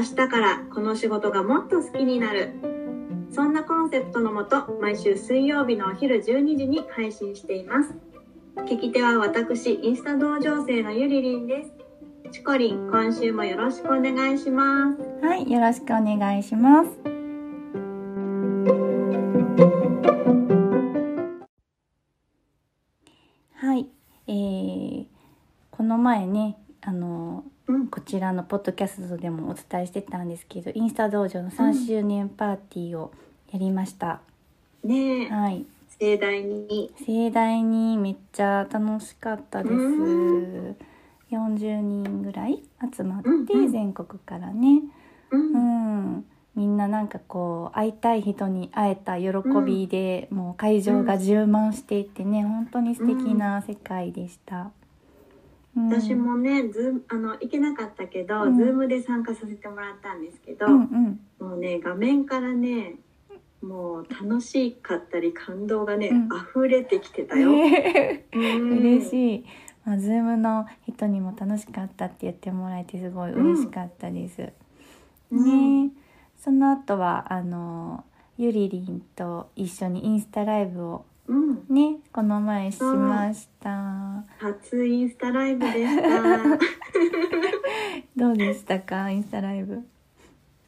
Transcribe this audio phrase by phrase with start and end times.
[0.00, 2.54] 明日からこの仕事がもっと好きになる。
[3.30, 7.94] そんなコンセプトのもと毎週水曜日のお昼12時に配信しています。
[8.64, 11.72] 聞き手は私インスタ同情生のゆりりんです。
[12.32, 15.26] チコリン今週もよろしくお願いします。
[15.26, 16.90] はい、よろしくお願いします。
[23.52, 23.86] はい、
[24.26, 25.06] えー、
[25.70, 33.12] この前ね、あのうんこちらのポッドキャストでもお伝えしてたんですけど、インスタ道場の3周年パーティーを
[33.52, 34.20] やりました。
[34.82, 35.28] ねえ。
[35.28, 35.64] はい、
[35.98, 36.92] 盛大に。
[37.06, 39.74] 盛大にめっちゃ楽しかったです。
[39.74, 40.76] う
[41.30, 42.60] 40人ぐらい
[42.92, 43.72] 集まって、うんうん。
[43.72, 44.82] 全国からね。
[45.30, 45.52] うん。
[45.52, 46.24] うん、
[46.56, 49.28] みんななんかこう会いたい人に会えた喜
[49.64, 54.72] びで、もう会場が充満していてね、本当に素敵な世界でした。
[55.76, 55.88] うん。
[55.88, 58.56] 私もねズあの行けなかったけど、うん。
[58.56, 61.48] ズームで参加させてもらったんですけど、うんうん。
[61.48, 62.96] もうね画面からね
[63.62, 66.28] もう楽しかったり感動がね、うん。
[66.28, 67.52] 溢れてきてたよ。
[67.52, 68.78] ね うん。
[68.78, 69.44] 嬉しい。
[69.84, 74.52] まあ、ズームの人にも楽しかったって言ってもらえてすごい嬉しかったです。
[75.30, 75.86] うん。
[75.86, 75.92] ね、
[76.36, 78.04] その後はあの
[78.36, 84.24] ゆりりんと一緒にインスタライブをうん、ねこの前しました。
[84.40, 86.58] 初インスタライブでした。
[88.16, 89.80] どうでしたかインスタライブ？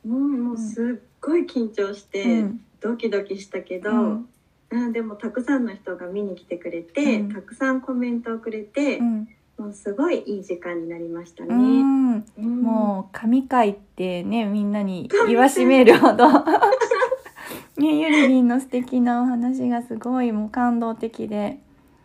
[0.06, 2.60] うん、もうすっごい緊張して、うん。
[2.80, 4.28] ドキドキしたけど、うん。
[4.72, 7.32] あでもたくさんの人が見に来てくれて、うん。
[7.32, 9.28] たくさんコメントをくれて、うん。
[9.58, 11.54] もうすごいいい時間になりましたね。
[11.54, 12.24] うん。
[12.38, 12.62] うん。
[12.62, 16.28] もう神回ってねみんなに言わしめるほど
[17.82, 21.58] ねゆりりんの素敵なお話がすごいもう感動的で。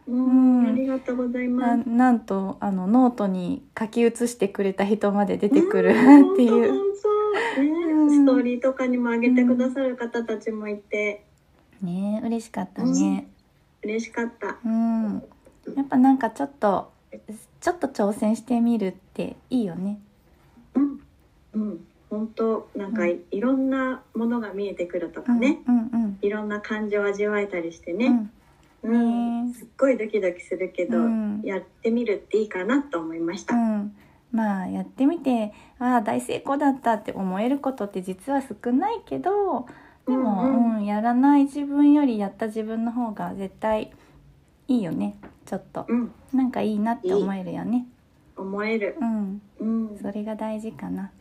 [0.08, 0.68] うんうん。
[0.68, 1.90] ありがとうございなます。
[1.90, 6.68] なんとあのノートに書き写してくれた人まで出てくるうん っていう、ね、
[7.60, 8.12] うん。
[8.12, 11.24] ストーリーとかにも上げてくださる方たちもいて、
[11.82, 13.28] ね嬉しかったね。
[13.84, 14.58] 嬉しかった。
[14.66, 15.24] うん。
[15.76, 16.92] やっぱなんかちょっと
[17.62, 20.00] ちょっと挑戦してみるっていいよね。
[20.74, 21.00] うん、
[21.54, 28.08] うん、本当なんかい,、ろんなものが見えてくるとかね、うんうんいろんな感情を味わえたりしてね、
[28.84, 28.92] うん。
[28.92, 29.48] うん。
[29.48, 31.42] ねすっごいドキドキするけど、うん。
[31.44, 33.56] やってみるっていいかなと思いました。
[33.56, 33.96] うん、
[34.32, 39.68] まあやってみてああ大成功だったって思えることって実は少ないけど
[40.08, 40.76] でも、ううん。
[40.78, 43.92] うんやらない自分よりやった自分の方が絶対
[44.68, 45.18] いいよね。
[45.46, 45.86] ちょっと。
[45.88, 47.86] うん、なんかいいなって思えるよね。
[48.36, 48.98] 思える。
[49.00, 49.42] うん。
[49.60, 51.12] うん、それが大事かな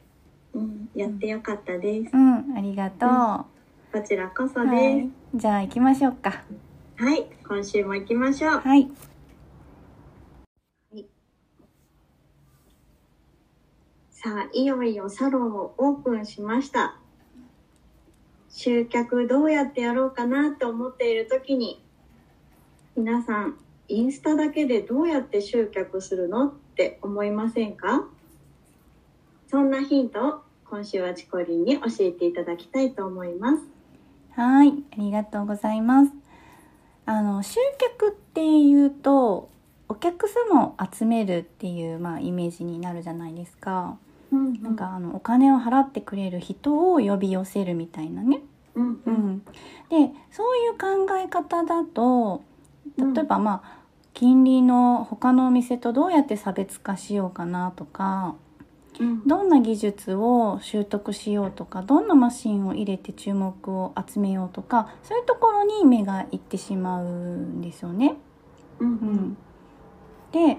[0.56, 2.10] うん、やってよかったです。
[2.14, 2.56] うん。
[2.56, 5.10] ありがとう、こちらこそはでい。
[5.34, 6.44] じゃあ行きましょうか。
[6.96, 7.04] す。
[7.04, 8.60] はい、今週も行きましょう。
[8.60, 8.90] はい。
[14.10, 16.96] さあ、いよいよサロンをオープンしました。
[18.48, 21.84] 集客どうやってやろうかなと思っている時に、
[22.96, 23.58] 皆さん、
[23.88, 28.08] インスタだけでどうやって集客するのって思いませんか？
[29.48, 33.62] そんなヒントを今週はチコリンに教えていただきたいと思います。
[34.32, 36.12] はいありがとうございます
[37.06, 39.48] あの集客っていうと
[39.88, 43.96] お客様を集めるっていう、まあ、イメージになるじゃないですか。
[44.32, 48.40] うんなんかあのお金を払ってくれる人を呼び寄せるみたいなね。
[48.74, 52.42] うんううんん、でそういう考え方だと
[52.98, 53.78] 例えばまあ
[54.12, 58.45] 近隣の他のお店とどうやって差別化しようかなとかうん
[59.26, 68.16] どんな技術を習得しようとかどんなマシンを入れて注目を集めようとかそういうところに目がいってしまうんですよね。
[68.80, 69.36] うんうん、
[70.32, 70.58] で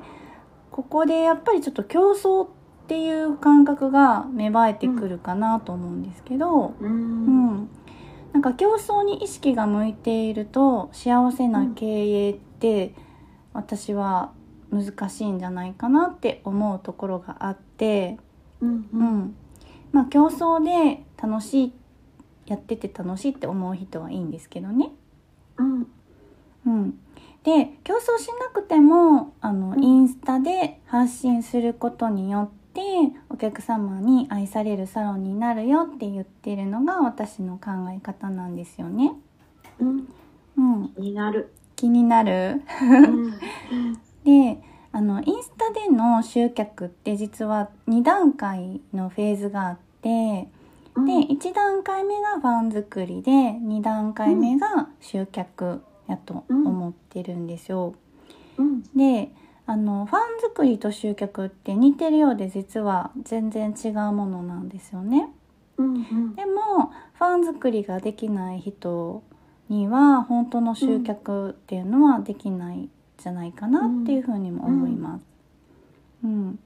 [0.72, 2.50] ここでやっぱりちょっと競争っ
[2.88, 7.70] ていう感覚が芽生えてくるかなと思うんですけど、ううんん。
[8.34, 12.94] なんか競争に意識が向いていると幸せな経営って
[13.54, 14.32] 私は
[14.70, 18.20] 難しいんじゃないかなって思うところがあって、
[18.62, 19.20] うんううん。
[19.20, 19.36] ん
[19.92, 21.74] まあ、競争で楽しい
[22.46, 24.92] やってて楽しいって思う人はいいんですけどね。
[25.58, 25.88] うん。
[26.66, 27.00] うん、
[27.44, 29.84] で競争しなくてもあの、うん。
[29.84, 32.82] インスタで発信することによってて
[33.30, 39.14] お客様に愛されるサロンになるよって言ってるのが私の考え方なんですよね。
[39.80, 40.08] うん。
[40.58, 41.54] うん、気になる。
[41.76, 42.62] 気になる。
[42.82, 43.32] うん。
[44.24, 44.62] で
[44.92, 50.48] あのインスタでの集客って実は2段階のフェーズがあって
[50.96, 57.94] うんで1段階目がファン作りで2段階目が集客やと思ってるんですよ。
[58.58, 59.32] うんで
[59.70, 65.30] あのファン作りと集客って似てるようで実は全然違うものなんですよね。
[65.78, 69.24] うんうんでもファン作りができない人
[69.70, 75.26] には本当の集客っていうのはできないんじゃないかなっていうふうにも思います。
[76.24, 76.60] うん。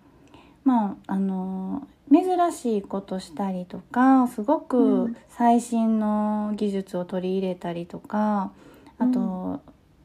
[0.63, 4.77] まああの珍しいことしたりとかすごうく
[5.07, 5.17] ん。
[5.29, 8.51] 最新の技術を取り入れたりとか
[8.97, 9.61] あと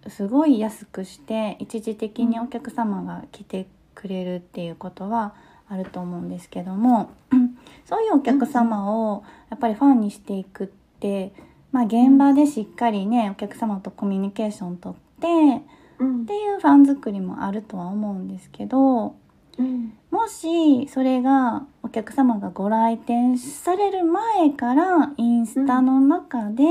[0.08, 5.34] すごい安くして一時的にお客様が来てくれるっていうことは
[5.68, 7.10] あると思うんですけども
[7.84, 10.66] そういうお客様をやっぱりファンにしていくっ
[11.00, 11.32] て、
[11.72, 15.62] まあ、現場でしっかりねお客様とコミュニケーションとってうん
[16.04, 19.16] っていうファン作りもあるとは思うんですけど
[19.58, 26.64] うんもしそれがお客様がご来店される前からインスタの中で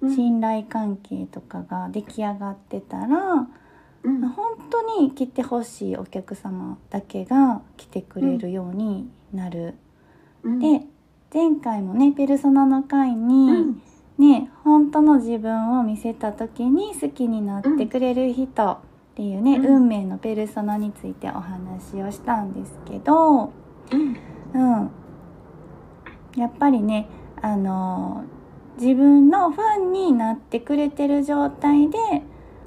[0.00, 0.14] うん。
[0.14, 3.48] 信頼関係とかが出来上がってたら
[4.02, 4.28] うん。
[4.28, 9.74] 本当に来てほしいお客様だけが来てくれるようになる。
[10.42, 10.58] うん。
[10.58, 10.86] で
[11.32, 13.80] 前回もねペルソナの回に、
[14.20, 18.78] うんね本当の自分を見せた時に好きになってくれる人っ
[19.14, 19.66] ていうね、うん。
[19.66, 23.52] 運命のペルソナについてお話をしたんですけど、
[23.92, 24.16] うん。
[24.52, 24.90] うん、
[26.36, 27.08] やっぱりね
[27.40, 28.24] あの
[28.78, 31.98] 自分のファンになってくれてる状態で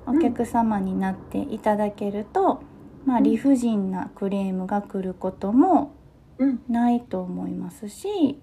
[0.06, 2.62] お客様になっていただけると、
[3.06, 3.24] まあ、うん。
[3.24, 5.94] 理不尽なクレームが来ることも
[6.40, 6.64] うん。
[6.68, 8.40] ないと思いますし、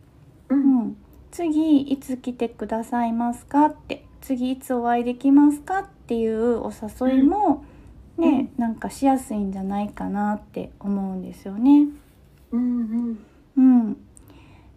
[0.49, 0.97] ううんん、
[1.31, 3.67] 次いつ来てくださいますか？
[3.67, 5.81] って次いつお会いできますか？
[5.81, 7.65] っていうお誘いも
[8.17, 11.87] ね、なんかしやすいんじゃないかなって思うんですよね。
[12.53, 13.19] うん
[13.57, 13.97] うん、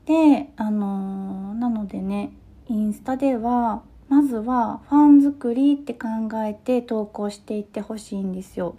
[0.05, 2.31] であのーなのでね
[2.67, 6.07] インスタではまずはファン作りって考
[6.45, 8.75] えて投稿していってほしいんですよ。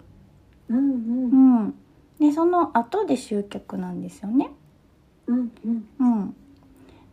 [0.69, 1.75] うんううんん、
[2.19, 4.49] でその後で集客なんですよね。
[5.27, 5.87] うんうん。
[5.99, 6.35] うん、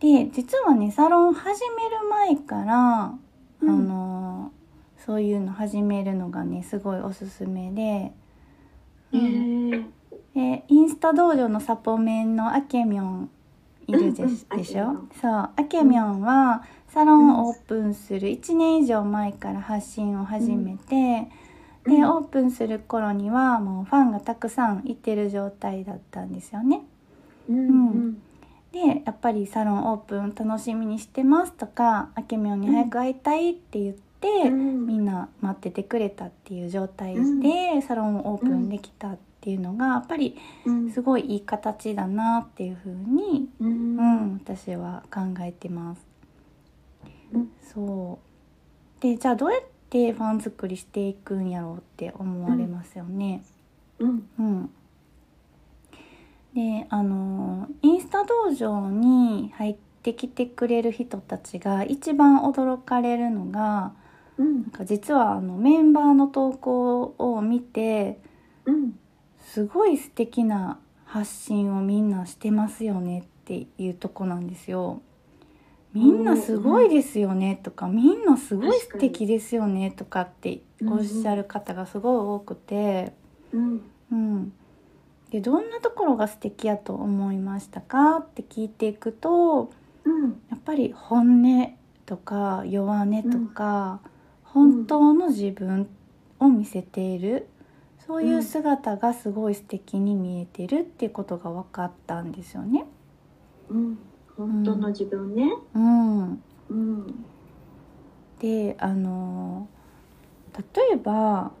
[0.03, 3.15] で実はねサロン始める前から、
[3.61, 3.69] うん。
[3.69, 4.63] あのー
[5.05, 7.81] そういうの始めるのがねすごいおすすめで。
[7.81, 8.13] へ
[9.11, 9.93] うん。
[10.67, 13.29] インスタ道場のサポメンのアケミョン
[13.87, 15.09] いるで,、しょアケミョン。
[15.21, 15.31] そう。
[15.31, 21.29] アケミョンはサロンをオープンする1年以上前から発信を始めて、
[21.83, 21.97] うん。
[21.97, 26.85] でオープンする頃にはもうファンがたくさんいてる状態だったんですよね。
[27.49, 27.57] うん。
[27.57, 28.21] うん
[28.73, 34.87] でやっぱりサロンオープン楽しみにしてますとかアケミョンに早く会いたいって言って、うん。
[34.87, 37.81] みんな待っててくれたっていう状態で、うん。
[37.83, 40.35] サロンをオープンできたっていうのがやっぱり
[40.65, 40.91] うん。
[40.91, 46.07] すごいいい形だなっていうふうに、ううんん私は考えてます。
[47.31, 47.51] うん。
[47.61, 48.19] そ
[48.99, 49.01] う。
[49.03, 49.61] でじゃあどうやっ
[49.91, 53.43] てファン作りしていくんやろうって思われますよね。
[53.99, 54.27] うん。
[54.39, 54.69] うん
[56.53, 63.93] であのインスタ道場に入ってきてくれる人たちが一番驚かれるのが
[64.37, 64.61] うん。
[64.63, 68.19] なんか実はあのメンバーの投稿を見て
[68.65, 68.99] うん。
[69.39, 75.01] すごい素敵な発信をみんなしてますよねっていうとこなんですよ。
[75.93, 83.13] みんなすごいですよねとか、みんなすごい素敵ですよねとかっておっしゃる方がすごい多くて、
[83.51, 83.81] うん。
[84.11, 84.53] うん、
[85.33, 88.17] でどんなところが素敵やと思いましたか？
[88.17, 89.71] って聞いていくと
[90.03, 90.39] うん。
[90.51, 91.73] やっぱり本音
[92.05, 93.99] とか弱音とか、
[94.43, 95.89] 本当の自分
[96.39, 97.47] を見せている
[98.05, 102.85] そういう姿がすごい素敵に見えてるっていうことが分かったんですよね。
[103.69, 103.97] うん。
[104.37, 105.51] 本当の自分ね。
[105.73, 107.25] うん、うん。
[108.39, 109.67] であの
[110.75, 111.51] 例えば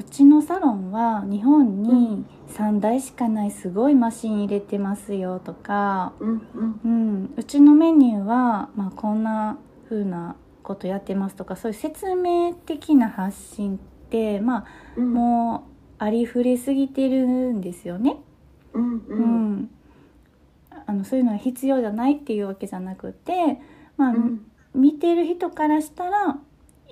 [0.00, 2.24] うちのサロンは日本に
[2.56, 6.80] 3台しかないすごいマシン入れてますよとか、うんうん。
[6.82, 9.58] うん、うちのメニューは、まあ、こんな
[9.90, 13.78] 風なことやってますとかそういう説明的な発信っ
[14.08, 14.64] て、まあ、
[14.96, 15.12] うん。
[15.12, 18.16] もうありふれすぎてるんですよね。
[18.72, 19.52] うんううん。
[19.64, 19.70] ん
[20.86, 23.60] あのそういうのは必要じゃないっていうわけじゃなくて、
[23.98, 24.50] まあうん。
[24.74, 26.38] 見てる人からしたら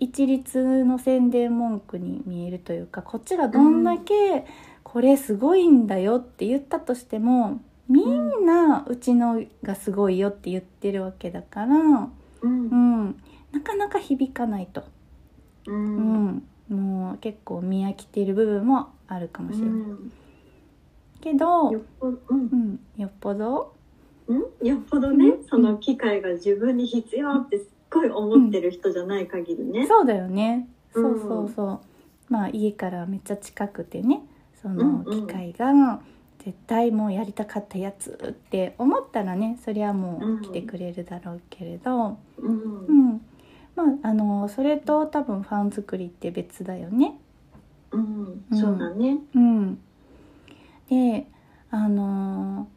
[0.00, 4.46] 一律の宣伝文句に見えるというかこっちがどんだけ
[4.82, 12.10] これすごいんだよって言ったとしてもみんなうちのがすごいよって言ってるわけだから、うん。
[12.42, 14.84] うん、なかなか響かないと、
[15.66, 16.26] ううん。
[16.26, 19.80] んもう結構見飽きてる部分もあるかもしれない、
[21.22, 22.38] けどよっぽどうん。
[22.38, 23.74] うん、よっぽど？
[24.26, 24.66] うん？
[24.66, 25.44] よっぽどね、うん。
[25.46, 27.58] その機会が自分に必要って
[27.90, 29.86] ごい思ってる人じゃない限りね。
[29.86, 31.18] そうだよね、うん。
[31.18, 31.80] そうそうそう。
[32.28, 34.22] まあ家からめっちゃ近くてね。
[34.60, 35.26] そのうんうん。
[35.26, 36.00] 機会が
[36.44, 40.36] 絶対もうやりたかったやつって思ったらねそりゃもうん。
[40.38, 42.86] う来てくれるだろうけれど、うん。
[42.86, 43.20] うん。
[43.76, 47.18] まああのそれと多分ファン作りって別だよね。
[47.92, 48.44] うん。
[48.50, 49.18] うんそうだね。
[49.34, 49.78] うん、
[50.90, 51.26] で
[51.70, 52.68] あの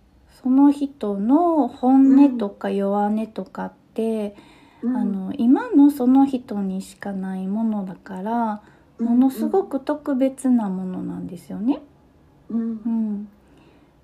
[0.41, 4.35] その人の本音とか弱音とかって、
[4.83, 4.95] うん。
[4.97, 8.61] あの今のその人にしかないものだから
[8.99, 11.81] ものすごく特別なものなんですよね。
[12.49, 12.59] うん。
[12.59, 13.29] うん、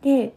[0.01, 0.33] で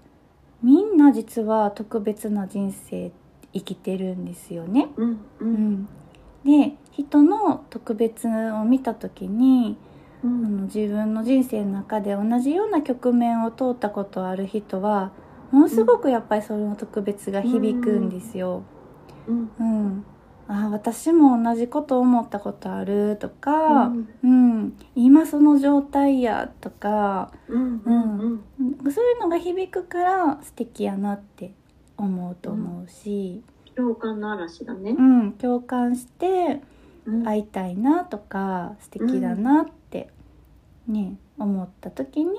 [0.63, 3.13] みんな実は特別な人生
[3.53, 4.89] 生きてるんですよね。
[4.97, 5.07] う
[5.45, 5.89] ん
[6.45, 9.77] で人の特別を見た時に
[10.25, 15.13] うあのん自分の人生の中で同じような局面を通ったことある人は
[15.51, 18.63] ものすごくやっぱりその特別が響くんですよ。
[19.27, 19.51] うん。
[19.59, 20.05] うん、
[20.53, 24.09] あ私も同じこと思ったことあるとか、うん。
[24.25, 28.93] うん今その状態やとか、うんうんうん。
[28.93, 31.53] そういうのが響くから素敵やなって
[31.97, 33.45] 思うと思うし、
[33.77, 34.91] 共感の嵐だね。
[34.91, 35.01] う。
[35.01, 35.33] ん。
[35.35, 36.61] 共感して
[37.07, 37.23] うん。
[37.23, 40.11] 会いたいなとか素敵だなって、
[40.89, 42.35] ね思った時に、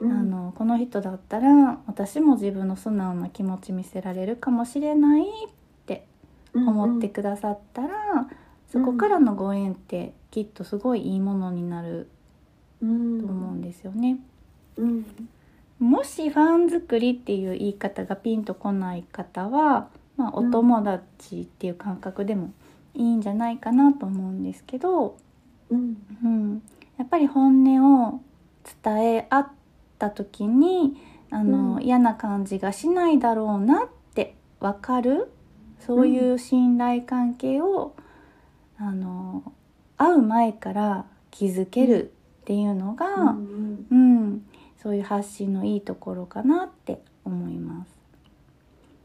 [0.00, 0.12] うん。
[0.12, 5.53] あのこの人だったら私も自分の素直な気持ち見せられるかもしれないって
[6.54, 7.88] 思ってくださったら、
[8.70, 12.08] そこからのご縁ってきっとすごいいいものになる
[12.82, 13.20] うん。
[13.20, 14.18] と思うんですよね。
[14.76, 15.06] うん。
[15.78, 22.52] もしファン作りっていう言い方がピンとこない方は、まあ、お友達っていう感覚でも
[22.94, 25.16] いいんじゃないかなと思うんですけど、
[25.70, 25.96] うん。
[26.24, 26.62] うん、
[26.98, 28.20] やっぱり本音を
[28.82, 29.48] 伝え合っ
[29.98, 30.96] た時に
[31.30, 31.82] あの、うん。
[31.82, 35.30] 嫌な感じがしないだろうなって分かる
[35.86, 37.94] そういう信頼関係を、
[38.78, 39.42] あの
[39.96, 42.12] 会う前から築ける
[42.42, 44.46] っていうのが、うんうん、
[44.82, 47.94] そういう発信のいいところかなって思います。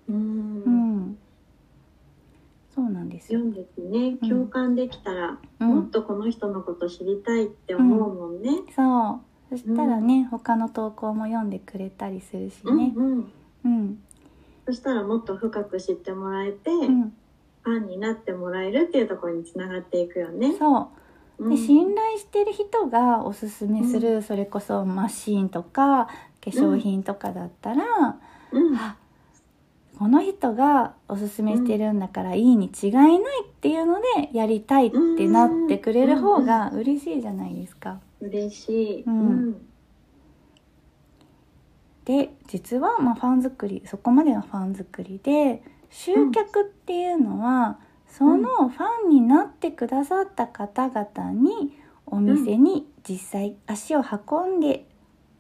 [0.10, 0.98] ううん。
[1.12, 1.18] ん、
[2.76, 3.40] そうなんですよ。
[3.40, 4.18] 読んでてね。
[4.22, 4.30] うん。
[4.30, 8.50] 共感できたらうん、もっとこの人のこと知りたいって思うもんね。
[8.76, 9.22] そ
[9.52, 9.58] う。
[9.58, 12.94] そしたらね、他の投稿も読んでくれたりするしね。
[12.96, 13.32] うんうん。
[13.66, 14.00] うん、
[14.70, 17.12] そしたらもっと深く知ってもらえて、うん、
[17.64, 20.56] ファンになってもらえるっていうところにつながっていくよね。
[20.60, 20.92] そ
[21.40, 21.44] う。
[21.44, 27.84] うんで信頼してる人がおすすめする、それこそマシーンとか化粧品とかだったら、
[28.52, 28.96] うんあ
[29.98, 33.20] この人がおすすめしてるんだからいいに違いないっ
[33.60, 38.00] ていうのでやりたいってなってくれる方が嬉しいじゃないですか。
[38.22, 39.04] 嬉しい。
[39.08, 39.69] うん
[42.10, 45.62] で実はまあファン作りそこまでがファン作りで
[45.92, 54.88] 集客っていうのは、そのファンになってくださった方々にお店に実際足を運んで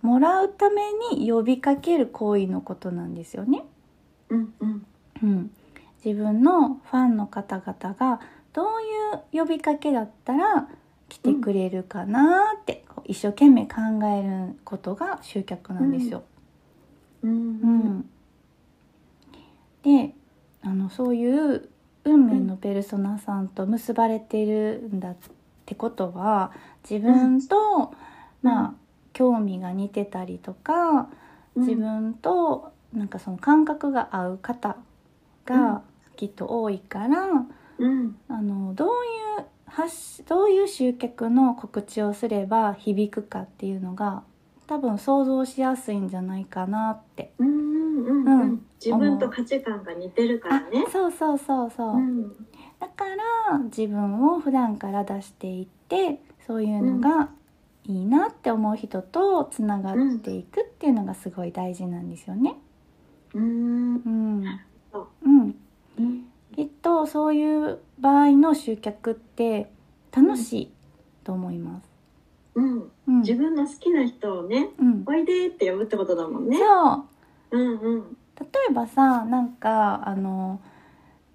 [0.03, 3.63] もらうために呼びかける行為のことなんですよね。
[4.29, 4.85] うんうん
[5.23, 5.51] うん、
[6.05, 8.21] 自分のファンの方々が
[8.53, 8.65] どう
[9.35, 10.67] いう呼びかけだったら
[11.07, 16.23] 来てくれるかなって、一生懸命考えることが集客なんですよ。
[17.23, 18.09] うんうん。
[19.83, 20.13] で
[20.61, 21.69] あのそういう
[22.03, 25.15] 運命のペルソナさんと結ばれてるんだっ
[25.65, 26.51] てことは
[26.89, 27.93] 自分と、
[28.41, 28.73] まあ
[29.13, 31.09] 興味が似てたりとか、
[31.55, 31.61] うん。
[31.61, 34.77] 自分となんかその感覚が合う方
[35.45, 35.81] が
[36.15, 37.27] きっと多いから、
[37.77, 38.17] うん。
[38.27, 38.91] あのどうい
[39.43, 44.23] う発しどういう集客の告知をすれば響くかっていうのが
[44.69, 47.33] 多分想像しやすいんじゃないかなって。
[47.39, 48.41] うんうんううん。
[48.51, 48.65] ん。
[48.79, 50.85] 自分と価値観が似てるからね。
[50.91, 52.29] そうそうそうそう、うん。
[52.79, 53.05] だか
[53.49, 57.31] ら自分を普段から出していってそういうのが
[57.85, 62.55] いいなって思う人とつながっていくっていうのがすごい大事なんですよね。
[63.33, 63.95] うん。
[63.95, 64.43] うん、
[65.23, 65.55] うん。
[66.55, 69.71] きっとそういう場合の集客って
[70.15, 70.71] 楽しい
[71.23, 71.88] と思います。
[72.55, 72.91] うん。
[73.07, 76.57] うん、自分の好きな人をねうん、おいでって呼ぶってことだもんね。
[76.57, 77.05] そ
[77.51, 77.57] う。
[77.57, 78.17] うんうん。
[78.39, 80.61] 例えばさなんかあの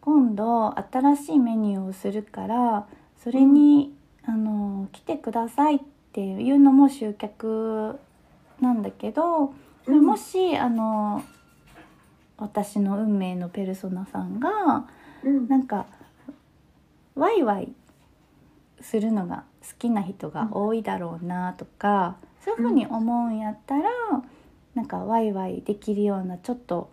[0.00, 2.86] 今度新しいメニューをするから
[3.22, 3.94] それに、
[4.26, 5.78] あの来てくださいっ
[6.12, 7.98] ていうのも集客
[8.60, 9.54] なんだけど、
[9.86, 10.04] うん。
[10.04, 11.22] もしあの
[12.36, 14.86] 私の運命のペルソナさんが
[15.22, 15.48] うん。
[15.48, 15.86] なんか
[17.14, 17.72] ワイワイ
[18.80, 23.90] するのが好きな人が多いだろうなとか、そういうふうに思うんやったら、
[24.74, 26.90] なんかワイワイできるようなちょっと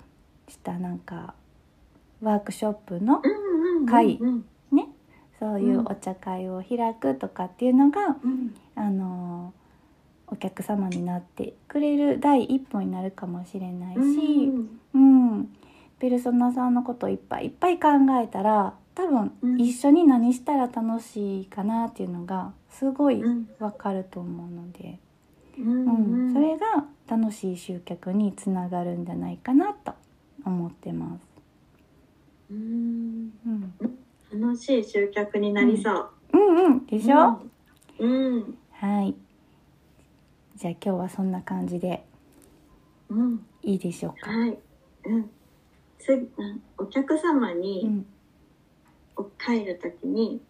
[0.47, 1.33] したなんか
[2.21, 4.45] ワークショップのうんうん会うん。
[4.71, 4.87] ね
[5.39, 8.55] そういうお茶会を開くとかっていうのが、うん。
[8.75, 9.53] あの
[10.27, 13.99] お客様になってくれる第一歩になるかもしれないし。
[13.99, 14.79] うん。
[14.93, 15.49] うん、
[15.99, 17.89] ペルソナさんのことをいっぱいいっぱい考
[18.21, 24.99] えたら多分うん一緒に何したら楽しいかなっていうのがすごいうんわかると思うので、
[25.57, 29.93] ううんんそれが楽しい集客につながるんじゃないかなと
[30.45, 31.21] 思ってます。
[32.51, 36.09] うんうん、楽しい集客になりそう。
[36.33, 37.41] うん、うん、でしょ、
[37.99, 38.57] うん。
[38.71, 39.15] はい。
[40.57, 42.03] じゃあ今日はそんな感じで
[43.09, 43.45] うん。
[43.63, 44.31] いいでしょうか？
[44.31, 44.57] はい。
[45.05, 45.29] うん。
[45.97, 48.03] つ、うんお客様うに、
[49.17, 50.41] ん、お帰るときに、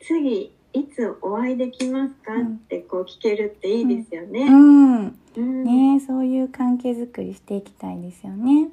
[0.00, 2.34] 次、いつお会いできますか？
[2.34, 4.48] うんってこう聞けるっていいですようね。
[4.50, 5.64] ん、うん。
[5.64, 8.70] ねそういう関係づくりしていきたいですよね。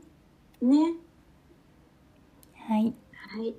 [0.61, 0.93] ね。
[2.67, 2.93] はい。
[3.13, 3.53] はい。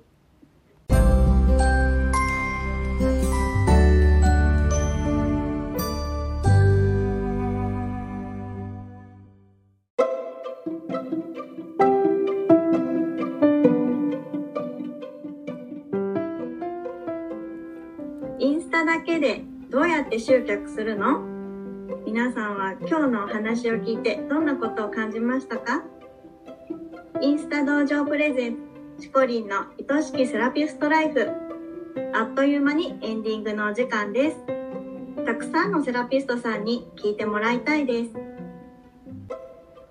[19.73, 21.19] どうやって集客するの？
[22.05, 25.81] 皆さんは今日のお話を聞いてどんなことを感じましたか？
[27.23, 28.57] インスタ道場プレゼン
[28.99, 31.27] チコリンの愛しきセラピストライフ。
[32.13, 34.37] あっという間にエンディングのお時間です。
[35.25, 38.11] たくさんのセラピストさんに聞いてもらいたいです。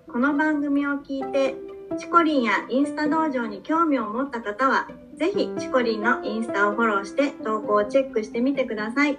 [0.09, 1.55] この番組を聞いて
[1.99, 4.87] チコリンやインスタ道場に興味を持った方は
[5.17, 9.17] ぜひチコリンのインスタをフォローして投稿をチェックしてみてください。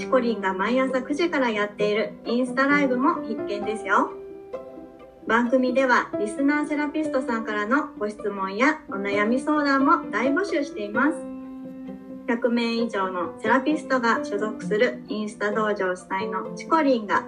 [0.00, 4.10] チコリンが毎朝9時からやっているインスタライブも必見ですよ。
[5.26, 11.18] 番組ではリスナーセラピストさんからのご質問やお悩み相談も大募集しています。
[12.28, 17.24] 100名以上のセラピストが所属するインスタ道場主催のチコリンが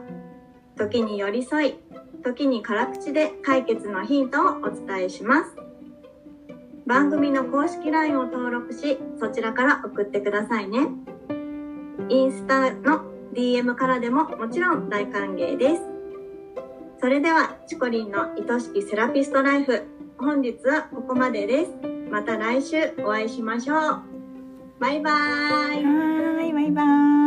[0.79, 1.75] 時に寄り添い
[2.25, 5.55] 時に辛口で解決のヒントをお伝えします。
[6.87, 10.89] 番組の公式 LINE を登録しそちらから送ってくださいね。
[12.13, 15.83] インスタの DM からでももちろん大歓迎です。
[17.01, 19.83] それではチコリンの愛しきセラピストライフ
[20.19, 21.71] 本日はここまでです。
[22.11, 24.03] また来週お会いしましょう。
[24.79, 26.83] バイバーイはーい、バイバ
[27.19, 27.22] イ。